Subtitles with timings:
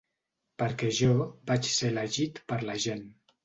[0.61, 1.11] Perquè jo
[1.51, 3.09] vaig ser elegit per la gent.